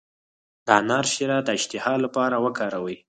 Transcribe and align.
د 0.65 0.67
انار 0.79 1.05
شیره 1.13 1.37
د 1.43 1.49
اشتها 1.57 1.93
لپاره 2.05 2.35
وکاروئ 2.45 2.97